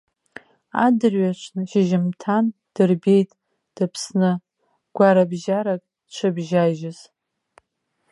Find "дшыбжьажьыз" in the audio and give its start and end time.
6.07-6.99